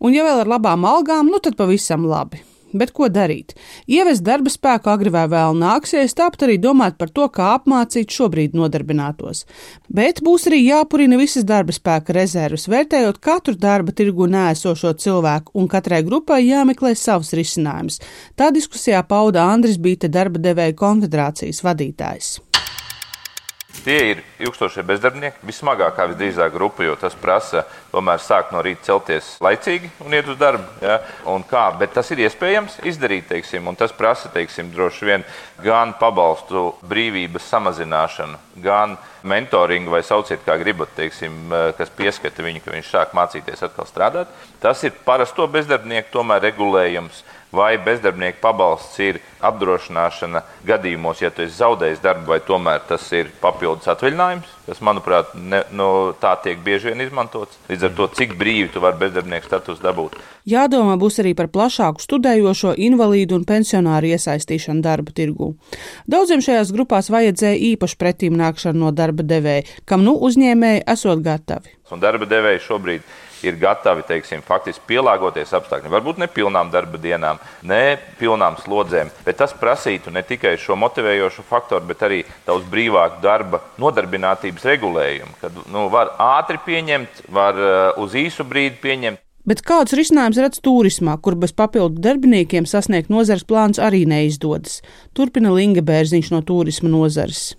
Un, 0.00 0.12
ja 0.16 0.26
vēl 0.26 0.42
ar 0.42 0.50
labām 0.58 0.84
algām, 0.88 1.30
nu 1.32 1.40
tad 1.44 1.56
pavisam 1.56 2.04
labi. 2.08 2.42
Bet 2.72 2.92
ko 2.94 3.08
darīt? 3.10 3.56
Ievest 3.90 4.22
darba 4.26 4.50
spēku 4.52 4.90
agri 4.92 5.10
vai 5.10 5.24
vēl 5.30 5.56
nāksies, 5.58 6.14
tāpat 6.18 6.44
arī 6.46 6.58
domāt 6.62 6.98
par 7.00 7.10
to, 7.10 7.26
kā 7.34 7.52
apmācīt 7.56 8.12
šobrīd 8.14 8.54
nodarbinātos. 8.58 9.44
Bet 9.90 10.22
būs 10.26 10.46
arī 10.50 10.62
jāpurina 10.66 11.18
visas 11.18 11.46
darba 11.48 11.74
spēka 11.74 12.14
rezerves, 12.14 12.68
vērtējot 12.70 13.18
katru 13.22 13.56
darba 13.58 13.94
tirgu 13.96 14.28
nēsošo 14.30 14.94
cilvēku, 15.02 15.54
un 15.58 15.70
katrai 15.70 16.02
grupai 16.06 16.44
jāmeklē 16.44 16.94
savs 16.98 17.34
risinājums. 17.34 17.98
Tā 18.38 18.52
diskusijā 18.54 19.02
pauda 19.08 19.48
Andris 19.50 19.80
Bīta 19.82 20.10
darba 20.12 20.38
devēja 20.42 20.78
konfederācijas 20.78 21.64
vadītājs. 21.66 22.38
Tie 23.80 23.96
ir 24.10 24.18
ilgstošie 24.42 24.82
bezdarbnieki, 24.84 25.40
vismagākā 25.46 26.04
visdrīzāk 26.10 26.52
grupa, 26.52 26.84
jo 26.84 26.96
tas 27.00 27.14
prasa 27.16 27.62
tomēr 27.92 28.20
sākt 28.20 28.52
no 28.52 28.60
rīta 28.64 28.90
celties 28.90 29.30
laicīgi 29.40 29.88
un 30.04 30.16
iet 30.16 30.28
uz 30.28 30.36
darbu. 30.40 30.66
Ja? 30.84 30.98
Un 31.32 31.46
kā, 31.48 31.62
bet 31.80 31.94
tas 31.96 32.10
ir 32.12 32.20
iespējams 32.26 32.80
izdarīt, 32.90 33.30
teiksim, 33.30 33.70
un 33.70 33.78
tas 33.80 33.94
prasa 33.96 34.28
teiksim, 34.34 34.68
droši 34.74 35.08
vien 35.08 35.24
gan 35.64 35.94
pabalstu 36.00 36.74
brīvības 36.90 37.48
samazināšanu, 37.54 38.36
gan 38.60 38.98
mentoringu, 39.22 39.94
vai 39.94 40.02
sauciet, 40.04 40.44
kā 40.44 40.58
gribat, 40.60 40.92
teiksim, 40.96 41.52
kas 41.78 41.92
pieskata 41.96 42.44
viņu, 42.44 42.64
ka 42.64 42.74
viņš 42.74 42.92
sāk 42.92 43.16
mācīties 43.16 43.64
atkal 43.64 43.88
strādāt. 43.88 44.32
Tas 44.60 44.84
ir 44.84 44.96
parasto 45.06 45.48
bezdarbnieku 45.48 46.12
tomēr 46.12 46.50
regulējums 46.50 47.24
vai 47.52 47.78
bezdarbnieku 47.82 48.38
pabalsts 48.42 48.98
ir 49.02 49.18
apdrošināšana 49.44 50.42
gadījumos, 50.68 51.22
ja 51.22 51.30
tu 51.34 51.42
esi 51.42 51.56
zaudējis 51.58 52.02
darbu, 52.04 52.28
vai 52.30 52.40
tomēr 52.44 52.82
tas 52.88 53.06
ir 53.16 53.30
papildus 53.42 53.88
atvaļinājums, 53.90 54.50
kas, 54.66 54.82
manuprāt, 54.84 55.32
ne, 55.34 55.62
no, 55.74 55.88
tā 56.20 56.34
tiek 56.44 56.60
bieži 56.64 56.90
vien 56.90 57.02
izmantots. 57.06 57.58
Līdz 57.70 57.88
ar 57.88 57.96
to, 57.96 58.08
cik 58.18 58.36
brīvi 58.40 58.68
tu 58.74 58.82
vari 58.84 59.00
bezdarbnieku 59.00 59.48
status 59.48 59.80
dabūt. 59.82 60.18
Jādomā 60.50 60.96
būs 61.00 61.18
arī 61.22 61.32
par 61.38 61.50
plašāku 61.52 62.02
studējošo, 62.04 62.74
invalīdu 62.80 63.38
un 63.40 63.46
pensionāru 63.48 64.12
iesaistīšanu 64.14 64.84
darba 64.84 65.14
tirgū. 65.16 65.52
Daudziem 66.10 66.44
šajās 66.44 66.74
grupās 66.76 67.10
vajadzēja 67.12 67.58
īpaši 67.72 67.98
pretīm 68.00 68.38
nākšanu 68.40 68.86
no 68.86 68.94
darba 68.94 69.26
devēja, 69.26 69.66
kam 69.88 70.06
nu 70.06 70.16
uzņēmēji 70.28 70.86
esot 70.94 71.24
gatavi. 71.24 71.76
Un 71.90 72.02
darba 72.02 72.28
devēji 72.30 72.62
šobrīd 72.68 73.02
ir 73.02 73.29
gatavi 73.60 74.04
teiksim, 74.08 74.42
faktiski 74.46 74.84
pielāgoties 74.92 75.54
apstākļiem. 75.56 75.92
Varbūt 75.94 76.20
ne 76.20 76.28
pilnām 76.30 76.70
darba 76.72 77.00
dienām, 77.00 77.40
ne 77.62 77.96
pilnām 78.18 78.58
slodzēm, 78.60 79.10
bet 79.24 79.40
tas 79.40 79.54
prasītu 79.56 80.12
ne 80.12 80.22
tikai 80.26 80.56
šo 80.60 80.76
motivējošo 80.80 81.46
faktoru, 81.48 81.86
bet 81.88 82.04
arī 82.06 82.20
daudz 82.46 82.68
brīvāku 82.70 83.22
darba 83.24 83.62
nodarbinātības 83.80 84.68
regulējumu, 84.74 85.38
kad 85.40 85.58
nu, 85.72 85.88
var 85.92 86.14
ātri 86.20 86.60
pieņemt, 86.66 87.24
var 87.32 87.58
uh, 87.58 88.02
uz 88.02 88.14
īsu 88.18 88.44
brīdi 88.44 88.80
pieņemt. 88.82 89.24
Bet 89.48 89.62
kādus 89.64 89.96
risinājumus 89.96 90.38
redz 90.42 90.60
turismā, 90.60 91.14
kur 91.24 91.34
bez 91.40 91.54
papildu 91.56 92.02
darbiniekiem 92.04 92.66
sasniegt 92.68 93.08
nozares 93.08 93.46
plāns 93.48 93.80
arī 93.80 94.04
neizdodas? 94.06 94.82
Turpina 95.16 95.54
Linga 95.56 95.80
Bērziņš 95.80 96.28
no 96.34 96.42
turisma 96.44 96.92
nozares. 96.92 97.54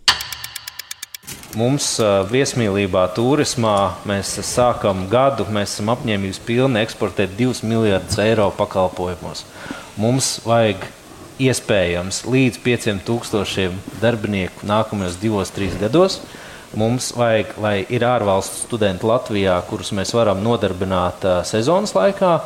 Mums 1.59 1.97
viesmīlībā, 2.31 3.09
turismā 3.11 3.75
mēs 4.07 4.37
sākam 4.47 5.03
gadu, 5.11 5.43
mēs 5.51 5.73
esam 5.73 5.89
apņēmības 5.91 6.39
pilni 6.47 6.79
eksportēt 6.79 7.33
2 7.35 7.65
miljardus 7.67 8.21
eiro 8.23 8.45
pakalpojumos. 8.55 9.43
Mums 9.99 10.37
vajag 10.47 10.85
iespējams 11.41 12.21
līdz 12.31 12.61
5000 12.63 13.99
darbinieku 13.99 14.69
nākamajos 14.69 15.19
divos, 15.19 15.51
trīs 15.51 15.75
gados. 15.81 16.21
Mums 16.79 17.09
vajag, 17.19 17.51
lai 17.59 17.75
ir 17.91 18.07
ārvalstu 18.07 18.61
studenti 18.69 19.09
Latvijā, 19.09 19.57
kurus 19.67 19.91
mēs 19.91 20.15
varam 20.15 20.39
nodarbināt 20.45 21.27
uh, 21.27 21.41
sezonas 21.43 21.91
laikā. 21.97 22.37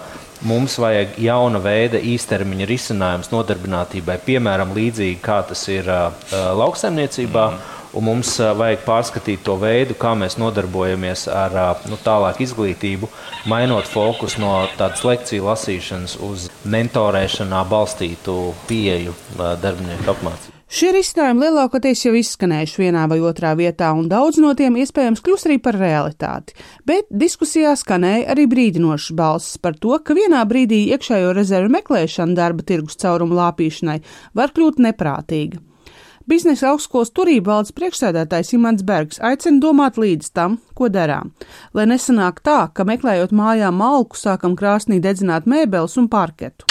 Mums 0.49 0.79
vajag 0.81 1.19
jauna 1.21 1.61
veida 1.61 2.01
īstermiņa 2.01 2.65
risinājums 2.73 3.29
nodarbinātībai, 3.29 4.17
piemēram, 4.25 4.73
līdzīgi 4.73 5.21
kā 5.21 5.43
tas 5.45 5.61
ir 5.69 5.93
uh, 5.93 6.09
lauksaimniecībā. 6.57 7.47
Mm 7.51 7.61
-hmm 7.61 7.74
un 7.95 8.07
mums 8.09 8.35
vajag 8.59 8.83
pārskatīt 8.85 9.43
to 9.45 9.57
veidu, 9.61 9.95
kā 9.99 10.13
mēs 10.19 10.39
nodarbojamies 10.41 11.27
ar 11.31 11.55
nu, 11.89 11.99
tālāku 12.03 12.45
izglītību, 12.45 13.09
mainot 13.51 13.87
fokusu 13.89 14.43
no 14.43 14.55
tādas 14.79 15.05
lekciju 15.07 15.47
lasīšanas 15.47 16.17
uz 16.25 16.49
mentorēšanā 16.67 17.63
balstītu 17.71 18.35
pieeju 18.69 19.15
darbinieku 19.37 20.13
apmācību. 20.15 20.55
Šie 20.65 20.89
risinājumi 20.95 21.43
lielākoties 21.45 21.99
jau 22.07 22.11
izskanējuši 22.17 22.79
vienā 22.81 23.03
vai 23.07 23.19
otrā 23.23 23.51
vietā, 23.55 23.91
un 23.93 24.07
daudz 24.09 24.39
no 24.41 24.49
tiem 24.57 24.79
iespējams 24.81 25.21
kļūs 25.23 25.45
arī 25.45 25.59
par 25.61 25.77
realitāti. 25.77 26.55
Bet 26.89 27.05
diskusijā 27.13 27.75
skanēja 27.77 28.31
arī 28.33 28.47
brīdinošas 28.49 29.13
balsis 29.15 29.61
par 29.61 29.77
to, 29.77 29.93
ka 30.01 30.17
vienā 30.17 30.41
brīdī 30.49 30.87
iekšējo 30.97 31.35
rezervu 31.37 31.69
meklēšana 31.77 32.35
darba 32.41 32.65
tirgus 32.65 32.97
caurumu 32.97 33.37
lāpīšanai 33.37 33.99
var 34.33 34.57
kļūt 34.57 34.81
neprātīga. 34.89 35.61
Biznesa 36.25 36.71
augstskolas 36.71 37.11
turība 37.13 37.51
valdes 37.51 37.73
priekšsēdētājs 37.77 38.55
Imants 38.57 38.81
Bergs 38.85 39.19
aicina 39.21 39.59
domāt 39.61 39.99
līdz 40.01 40.31
tam, 40.33 40.55
ko 40.73 40.87
darām, 40.89 41.29
lai 41.77 41.85
nesanāk 41.85 42.39
tā, 42.41 42.63
ka 42.73 42.81
meklējot 42.89 43.29
mājā 43.29 43.69
malku, 43.69 44.17
sākam 44.17 44.55
krāsnī 44.57 44.97
dedzināt 45.03 45.45
mēbeles 45.45 45.99
un 46.01 46.07
parketu. 46.09 46.65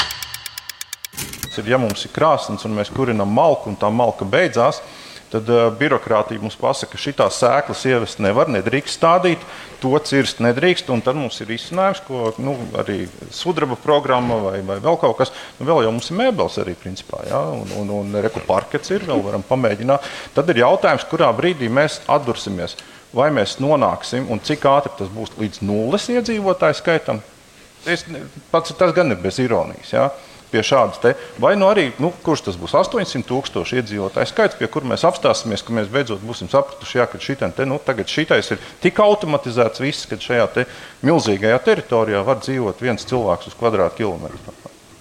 Ja 1.62 1.78
mums 1.78 2.02
ir 2.02 2.10
krāsnes 2.10 2.66
un 2.66 2.74
mēs 2.74 2.90
kurinam 2.90 3.30
malku 3.30 3.70
un 3.70 3.78
tā 3.78 3.92
malka 3.94 4.26
beidzās, 4.26 4.82
tad 4.82 5.03
uh, 5.50 5.66
birokrātija 5.78 6.42
mums 6.42 6.56
pasaka, 6.60 6.94
ka 6.94 7.00
šīs 7.00 7.18
sēklas 7.36 7.84
ievest 7.90 8.20
nevar, 8.22 8.50
nedrīkst 8.52 8.98
stādīt, 8.98 9.42
to 9.82 9.92
cirst 10.06 10.40
nedrīkst. 10.44 10.90
Tad 11.04 11.18
mums 11.18 11.40
ir 11.42 11.52
izcinājums, 11.54 12.02
ko 12.06 12.32
nu, 12.42 12.56
arī 12.80 13.04
sudraba 13.34 13.76
programma 13.80 14.38
vai, 14.44 14.58
vai 14.66 14.78
vēl 14.84 14.98
kaut 15.00 15.18
kas. 15.18 15.34
Nu, 15.58 15.68
vēl 15.68 15.84
jau 15.86 15.92
mums 15.94 16.10
ir 16.10 16.18
mēbeles 16.20 16.58
arī, 16.62 16.76
principā, 16.78 17.24
ja? 17.28 17.40
un, 17.54 17.70
un, 17.82 17.92
un 18.00 18.18
reku 18.24 18.42
parkets 18.46 18.94
ir, 18.94 19.06
vēl 19.08 19.22
varam 19.24 19.44
pamēģināt. 19.48 20.10
Tad 20.36 20.50
ir 20.52 20.64
jautājums, 20.64 21.06
kurā 21.10 21.30
brīdī 21.36 21.70
mēs 21.72 22.00
atdursimies. 22.10 22.78
Vai 23.14 23.28
mēs 23.30 23.60
nonāksim 23.62 24.26
un 24.32 24.40
cik 24.42 24.64
ātri 24.66 24.90
tas 24.98 25.10
būs 25.14 25.36
līdz 25.38 25.62
nulles 25.62 26.08
iedzīvotāju 26.10 26.78
skaitam? 26.80 27.22
Es, 27.86 28.02
pats, 28.50 28.72
tas 28.78 28.94
gan 28.96 29.12
ir 29.12 29.20
bez 29.22 29.38
ironijas. 29.42 29.92
Ja? 29.92 30.08
Pie 30.54 30.62
šādas 30.62 31.00
te, 31.02 31.14
vai 31.42 31.54
nu 31.58 31.66
arī, 31.66 31.88
nu, 32.02 32.12
kurš 32.22 32.46
tas 32.48 32.58
būs 32.60 32.76
800 32.78 33.26
tūkstoši 33.26 33.80
iedzīvotāju 33.80 34.30
skaits, 34.30 34.58
pie 34.60 34.68
kur 34.70 34.86
mēs 34.86 35.06
apstāsimies, 35.08 35.64
ka 35.66 35.74
mēs 35.74 35.90
beidzot 35.90 36.22
būsim 36.22 36.50
sapratuši, 36.52 37.00
jā, 37.00 37.08
ka 37.10 37.22
šitain 37.22 37.54
te, 37.56 37.66
nu, 37.66 37.80
tagad 37.82 38.10
šitais 38.10 38.52
ir 38.54 38.62
tik 38.84 39.02
automatizēts 39.02 39.82
viss, 39.82 40.06
ka 40.10 40.20
šajā 40.22 40.46
te 40.54 40.66
milzīgajā 41.06 41.58
teritorijā 41.66 42.22
var 42.26 42.38
dzīvot 42.44 42.86
viens 42.86 43.10
cilvēks 43.10 43.50
uz 43.50 43.58
kvadrātkilometru. 43.58 44.54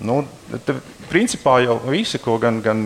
Nu, 0.03 0.23
te, 0.65 0.75
principā 1.11 1.59
jau 1.63 1.77
visi, 1.85 2.19
ko 2.19 2.39
gan, 2.41 2.59
gan, 2.65 2.81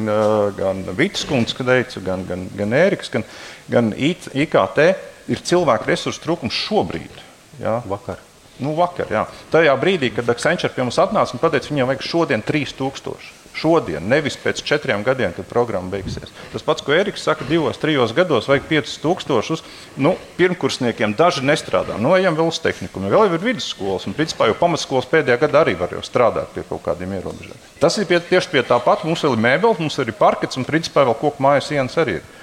gan 0.57 0.83
Vitskundze 0.97 1.63
teica, 1.63 2.03
gan, 2.03 2.27
gan, 2.27 2.45
gan 2.59 2.75
Ēriks, 2.77 3.09
gan, 3.13 3.25
gan 3.71 3.93
IKT, 3.95 4.83
ir 5.31 5.43
cilvēku 5.47 5.89
resursu 5.89 6.24
trūkums 6.27 6.65
šobrīd. 6.67 7.24
Jā, 7.63 7.79
vakar. 7.89 8.26
Nu, 8.63 8.73
vakar, 8.77 9.09
jā. 9.13 9.25
Tajā 9.53 9.73
brīdī, 9.77 10.09
kad 10.15 10.29
Accenture 10.33 10.73
pie 10.73 10.85
mums 10.85 10.97
atnāca 11.01 11.35
un 11.35 11.41
teica, 11.41 11.69
viņam 11.69 11.91
vajag 11.91 12.05
šodien 12.05 12.45
3000. 12.45 13.35
Šodien, 13.57 14.05
nevis 14.05 14.35
pēc 14.37 14.59
četriem 14.61 15.01
gadiem, 15.05 15.31
kad 15.33 15.47
programma 15.49 15.89
beigsies. 15.89 16.29
Tas 16.51 16.65
pats, 16.65 16.83
ko 16.85 16.93
Eriks 16.93 17.23
saka, 17.25 17.45
divos, 17.49 17.79
trijos 17.81 18.13
gados 18.13 18.45
vajag 18.49 18.67
5000. 18.69 19.63
Nu, 19.97 20.13
pirmkursniekiem 20.37 21.15
daži 21.17 21.41
nestrādā. 21.45 21.97
Nu, 21.97 22.13
ejam 22.17 22.37
vēl 22.37 22.51
uz 22.51 22.61
tehniku. 22.61 23.01
Vēl 23.01 23.31
ir 23.31 23.41
vidusskolas, 23.41 24.05
un 24.05 24.13
principā 24.17 24.49
jau 24.51 24.57
pamatskolas 24.59 25.09
pēdējā 25.09 25.39
gadā 25.47 25.63
arī 25.65 25.73
var 25.79 25.93
strādāt 26.05 26.53
pie 26.53 26.65
kaut 26.69 26.85
kādiem 26.85 27.17
ierobežojumiem. 27.17 27.65
Tas 27.81 27.97
ir 27.97 28.05
pie, 28.09 28.21
tieši 28.21 28.53
pie 28.53 28.65
tā 28.65 28.77
pata. 28.83 29.09
Mums 29.09 29.25
vēl 29.25 29.37
ir 29.37 29.45
mēbeles, 29.49 29.81
mums 29.81 29.97
ir 30.05 30.13
parkets, 30.17 30.57
un 30.57 30.65
principā 30.65 31.07
vēl 31.07 31.17
koku 31.17 31.41
mājas 31.41 31.71
sienas 31.73 31.97
arī 31.97 32.19
ir 32.21 32.35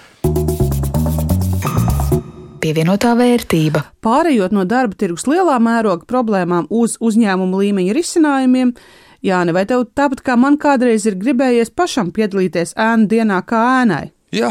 pievienotā 2.64 3.12
vērtība. 3.18 3.84
Pārējot 4.04 4.54
no 4.56 4.64
darba 4.68 4.96
tirgus 4.96 5.28
lielā 5.28 5.58
mēroga 5.60 6.08
problēmām 6.08 6.70
uz 6.72 6.96
uzņēmumu 7.04 7.64
līmeņa 7.64 7.96
risinājumiem, 7.96 8.76
Jāni, 9.24 9.54
vai 9.56 9.62
tev 9.64 9.86
tāpat 9.96 10.20
kā 10.20 10.34
man 10.36 10.58
kādreiz 10.60 11.06
ir 11.08 11.14
gribējies 11.16 11.70
pašam 11.72 12.10
piedalīties 12.12 12.74
ēnu 12.76 13.08
dienā 13.08 13.38
kā 13.48 13.62
ēnai? 13.78 14.10
Jā, 14.34 14.50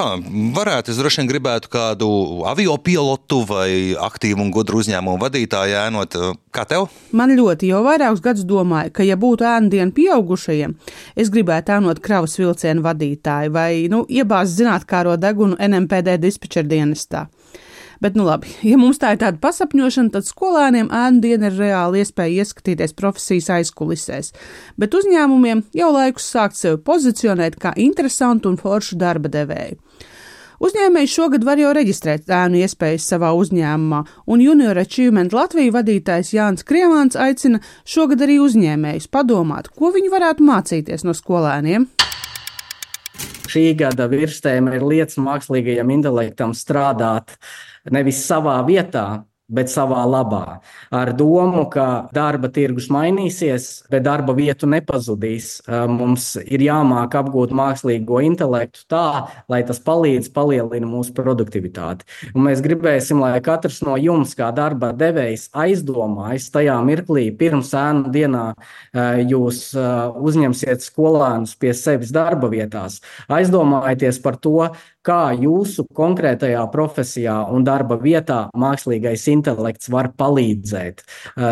varētu. 0.55 0.93
Es 0.93 0.97
droši 0.97 1.19
vien 1.19 1.29
gribētu 1.29 1.69
kādu 1.69 2.07
avio 2.47 2.77
pilotu 2.81 3.41
vai 3.49 3.93
aktīvu 3.99 4.45
un 4.45 4.49
gudru 4.55 4.79
uzņēmumu 4.79 5.19
vadītāju 5.21 5.75
ēnot. 5.81 6.17
Kā 6.55 6.63
tev? 6.69 6.87
Man 7.11 7.35
ļoti 7.35 7.69
jau 7.69 7.83
vairākus 7.85 8.23
gadus 8.23 8.47
domāju, 8.49 8.93
ka, 8.95 9.05
ja 9.05 9.19
būtu 9.19 9.45
ēnu 9.45 9.69
diena 9.73 9.93
pieaugušajiem, 9.93 10.73
es 11.19 11.29
gribētu 11.33 11.75
ēnot 11.75 12.01
kravas 12.01 12.37
vilcienu 12.39 12.85
vadītāju 12.85 13.53
vai, 13.53 13.69
nu, 13.93 14.05
iebāzt 14.07 14.55
zinātnākāro 14.57 15.19
degunu 15.21 15.59
NMPD 15.59 16.17
dispečer 16.23 16.65
dienestā. 16.65 17.27
Bet, 18.03 18.17
nu 18.19 18.25
labi, 18.27 18.49
ja 18.67 18.75
mums 18.75 18.97
tā 18.99 19.13
ir 19.13 19.19
tāda 19.21 19.39
pasapņošana, 19.39 20.11
tad 20.11 20.25
skolēniem 20.27 20.89
ēnu 20.91 21.21
diena 21.23 21.47
ir 21.47 21.53
reāli 21.55 22.01
iespēja 22.03 22.43
ieskatīties 22.43 22.91
profesijas 22.99 23.47
aizkulisēs, 23.61 24.33
bet 24.75 24.97
uzņēmumiem 24.99 25.61
jau 25.79 25.87
laikus 25.95 26.27
sākt 26.33 26.59
sevi 26.59 26.81
pozicionēt 26.83 27.55
kā 27.63 27.71
interesantu 27.79 28.51
un 28.51 28.59
foršu 28.59 28.99
darba 28.99 29.31
devēju. 29.31 29.79
Uzņēmējs 30.63 31.15
šogad 31.15 31.47
var 31.47 31.63
jau 31.63 31.71
reģistrēt 31.75 32.27
ēnu 32.27 32.59
iespējas 32.65 33.07
savā 33.13 33.31
uzņēmumā, 33.39 34.03
un 34.27 34.43
Junior 34.43 34.83
Achievement 34.83 35.31
Latvijas 35.35 35.73
vadītājs 35.77 36.35
Jānis 36.35 36.67
Krievāns 36.67 37.15
aicina 37.15 37.63
šogad 37.87 38.27
arī 38.27 38.41
uzņēmējus 38.43 39.07
padomāt, 39.15 39.71
ko 39.71 39.95
viņi 39.95 40.11
varētu 40.11 40.51
mācīties 40.51 41.07
no 41.07 41.15
skolēniem. 41.15 41.87
Šī 43.53 43.75
gada 43.77 44.07
virstēma 44.09 44.73
ir 44.73 44.85
lietas 44.89 45.19
mākslīgajam 45.21 45.91
intelektam 45.93 46.55
strādāt 46.57 47.35
nevis 47.93 48.23
savā 48.25 48.55
vietā, 48.65 49.25
bet 49.53 49.71
savā 49.71 50.01
labā. 50.09 50.59
Ar 50.93 51.13
domu, 51.17 51.65
ka 51.71 52.09
darba 52.15 52.49
tirgus 52.53 52.89
mainīsies, 52.93 53.85
bet 53.93 54.03
darba 54.05 54.35
vietu 54.37 54.67
nepazudīs. 54.69 55.59
Mums 55.69 56.33
ir 56.43 56.63
jāmāk 56.65 57.15
apgūt 57.19 57.53
mākslīgo 57.55 58.21
intelektu 58.25 58.85
tā, 58.91 59.05
lai 59.51 59.61
tas 59.67 59.81
palīdz 59.83 60.31
palielina 60.33 60.89
mūsu 60.89 61.13
produktivitāti. 61.17 62.07
Un 62.33 62.47
mēs 62.47 62.63
gribēsim, 62.65 63.21
lai 63.23 63.37
katrs 63.45 63.81
no 63.85 63.97
jums, 64.01 64.33
kā 64.37 64.49
darba 64.55 64.91
devējs, 64.97 65.49
aizdomājas 65.53 66.49
tajā 66.53 66.79
mirklī, 66.85 67.27
pirms 67.37 67.73
ēnu 67.77 68.13
dienā 68.13 68.45
jūs 69.29 69.65
uzņemsiet 69.73 70.85
skolēnus 70.85 71.55
pie 71.59 71.73
sevis 71.77 72.13
darba 72.15 72.49
vietās. 72.51 72.99
Aizdomājieties 73.31 74.21
par 74.23 74.37
to, 74.41 74.69
kā 75.05 75.33
jūsu 75.35 75.85
konkrētajā 75.95 76.63
profesijā 76.73 77.35
un 77.53 77.65
darba 77.67 77.97
vietā 78.01 78.45
mākslīgais 78.55 79.27
intelekts 79.33 79.91
var 79.93 80.11
palīdzēt. 80.19 81.03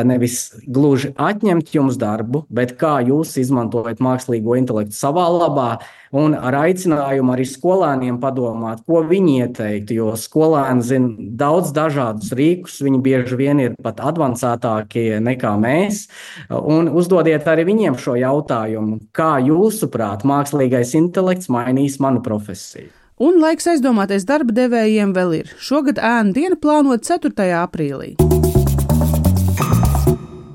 Nevis 0.08 0.44
gluži 0.68 1.14
atņemt 1.20 1.74
jums 1.76 2.00
darbu, 2.02 2.46
bet 2.50 2.78
kā 2.80 3.00
jūs 3.06 3.36
izmantojat 3.42 4.00
mākslīgo 4.04 4.56
intelektu 4.60 4.96
savā 4.96 5.28
labā, 5.32 5.72
un 6.16 6.36
ar 6.36 6.58
aicinājumu 6.66 7.34
arī 7.36 7.46
skolēniem 7.48 8.20
padomāt, 8.24 8.84
ko 8.88 9.02
viņi 9.08 9.38
ieteiktu. 9.46 9.98
Jo 10.02 10.14
skolēni 10.20 10.86
zina 10.86 11.28
daudz 11.40 11.72
dažādus 11.76 12.32
rīkus, 12.38 12.80
viņi 12.84 13.02
bieži 13.04 13.40
vien 13.40 13.64
ir 13.64 13.76
pat 13.84 14.02
avansētākie 14.12 15.20
nekā 15.24 15.54
mēs. 15.62 16.06
Un 16.52 16.92
uzdodiet 16.92 17.48
arī 17.52 17.68
viņiem 17.72 18.00
šo 18.00 18.18
jautājumu, 18.20 19.02
kā 19.16 19.38
jūsuprāt, 19.44 20.28
mākslīgais 20.28 20.96
intelekts 21.00 21.52
mainīs 21.52 22.00
manu 22.04 22.24
profesiju. 22.26 23.01
Un 23.22 23.36
laiks 23.38 23.68
aizdomāties 23.70 24.24
darba 24.26 24.50
devējiem 24.58 25.12
vēl 25.14 25.36
ir. 25.44 25.50
Šogad 25.62 26.00
ēnu 26.02 26.34
diena 26.34 26.58
plānota 26.58 27.20
4. 27.20 27.52
aprīlī. 27.60 28.16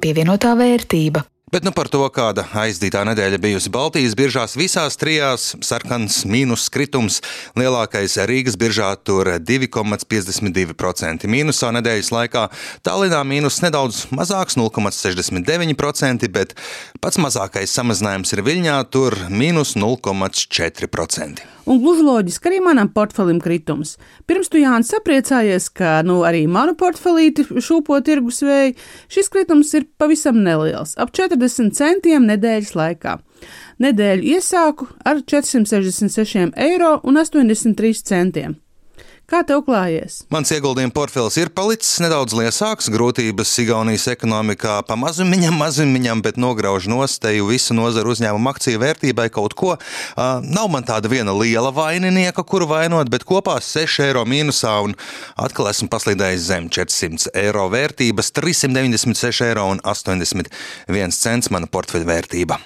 Pievienotā 0.02 0.56
vērtība. 0.58 1.23
Bet 1.54 1.62
nu 1.62 1.70
par 1.70 1.87
to, 1.87 2.02
kāda 2.11 2.42
aizdītā 2.58 3.04
nedēļa 3.06 3.38
bijusi 3.38 3.70
Baltijas 3.70 4.16
biržās, 4.18 4.56
visās 4.58 4.99
trijās 4.99 5.52
sarkans 5.62 6.25
mīnus 6.26 6.66
kritums. 6.75 7.20
Lielākais 7.54 8.18
Rīgas 8.26 8.58
biržā 8.58 8.90
tur 8.99 9.30
2,52% 9.38 11.30
mīnusā 11.30 11.70
nedēļas 11.78 12.11
laikā. 12.18 12.49
Tallinā 12.82 13.23
mīnus 13.30 13.62
nedaudz 13.62 14.08
mazāks, 14.11 14.58
0,69%, 14.58 16.35
bet 16.35 16.58
pats 16.99 17.23
mazākais 17.23 17.78
samazinājums 17.78 18.35
ir 18.35 18.42
Viļņā, 18.50 18.80
tur 18.90 19.14
mīnus 19.30 19.78
0,4%. 19.78 21.55
Un 21.66 21.80
gluži 21.82 22.04
loģiski 22.06 22.46
arī 22.50 22.58
manam 22.62 22.87
portfelim 22.94 23.40
kritums. 23.42 23.96
Pirms 24.30 24.46
tu 24.52 24.61
Jānis 24.61 24.92
sapriecājies, 24.92 25.64
ka 25.75 25.96
nu, 26.06 26.20
arī 26.28 26.44
manu 26.46 26.76
portfelīti 26.78 27.42
šūpo 27.50 27.99
tirgus 28.06 28.38
vēju, 28.46 28.76
šis 29.11 29.28
kritums 29.35 29.75
ir 29.75 29.88
pavisam 29.99 30.38
neliels- 30.46 30.94
ap 31.02 31.11
40 31.11 31.75
centiem 31.75 32.23
nedēļas 32.30 32.73
laikā. 32.78 33.18
Nedēļu 33.82 34.23
iesāku 34.37 34.87
ar 35.04 35.16
466,83 35.26 36.54
eiro. 36.54 36.94
Kā 39.26 39.40
tev 39.42 39.64
klājies? 39.66 40.21
Mans 40.30 40.52
ieguldījuma 40.54 40.92
portfels 40.95 41.35
ir 41.40 41.49
palicis 41.50 41.97
nedaudz 41.99 42.30
liesāks, 42.38 42.87
grūtības 42.95 43.50
Igaunijas 43.59 44.04
ekonomikā 44.12 44.76
pamazumiņam, 44.87 45.56
mazumiņam, 45.59 46.21
bet 46.23 46.38
nograuž 46.38 46.87
nostēju 46.87 47.49
visu 47.49 47.75
nozaru 47.75 48.12
uzņēmumu 48.14 48.52
akciju 48.52 48.78
vērtībai 48.85 49.26
kaut 49.35 49.56
ko. 49.59 49.73
Uh, 49.75 50.38
nav 50.47 50.71
man 50.71 50.87
tāda 50.87 51.11
viena 51.11 51.35
liela 51.35 51.73
vaininieka, 51.75 52.45
kuru 52.47 52.71
vainot, 52.71 53.11
bet 53.11 53.26
kopā 53.26 53.59
6 53.59 54.04
eiro 54.06 54.23
mīnusā 54.30 54.76
un 54.87 54.95
atkal 55.35 55.73
esmu 55.73 55.90
paslīdējis 55.90 56.47
zem 56.47 56.71
400 56.71 57.35
eiro 57.42 57.66
vērtības, 57.75 58.30
396 58.38 59.42
eiro 59.49 59.66
un 59.75 59.83
81 59.83 61.18
cents 61.18 61.50
mana 61.50 61.66
portfeļa 61.66 62.12
vērtība. 62.14 62.62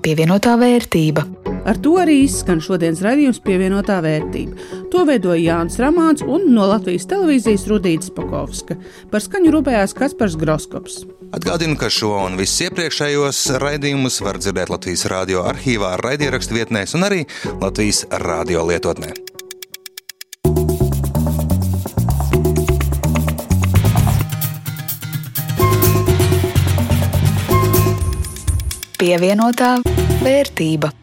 Pievienotā 0.00 0.56
vērtība. 0.56 1.28
Ar 1.68 1.76
to 1.84 1.98
arī 2.00 2.22
izskan 2.24 2.62
šodienas 2.64 3.02
raidījums 3.04 3.42
pievienotā 3.44 3.98
vērtība. 4.00 4.86
To 4.88 5.02
veidoja 5.04 5.36
Jānis 5.42 5.76
Ramāns 5.82 6.22
un 6.24 6.46
no 6.54 6.64
Latvijas 6.70 7.04
televīzijas 7.10 7.66
Rudīts 7.68 8.12
Pakovska. 8.16 8.78
Par 9.12 9.20
skaņu 9.20 9.52
rūpējās 9.52 9.92
Kaspars 9.98 10.38
Groskops. 10.40 11.02
Atgādinu, 11.36 11.76
ka 11.76 11.90
šo 11.92 12.14
un 12.22 12.38
visus 12.40 12.70
iepriekšējos 12.70 13.42
raidījumus 13.60 14.16
var 14.24 14.40
dzirdēt 14.40 14.72
Latvijas 14.72 15.04
radio 15.12 15.42
arhīvā, 15.50 15.98
raidierakstu 16.00 16.56
vietnēs 16.56 16.96
un 16.96 17.04
arī 17.04 17.26
Latvijas 17.60 18.06
radio 18.24 18.64
lietotnē. 18.64 19.12
Pievienotā 28.98 29.76
vērtība. 30.24 30.97